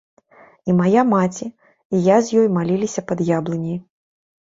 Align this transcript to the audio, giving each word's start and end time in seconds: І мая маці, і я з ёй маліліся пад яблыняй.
І 0.69 0.73
мая 0.79 1.03
маці, 1.11 1.45
і 1.95 2.01
я 2.15 2.19
з 2.25 2.43
ёй 2.43 2.51
маліліся 2.57 3.01
пад 3.15 3.25
яблыняй. 3.37 3.83